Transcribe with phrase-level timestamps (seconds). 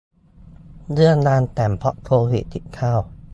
[0.91, 2.93] เลื่อนงานแต่ง เพราะโควิด สิบเก้า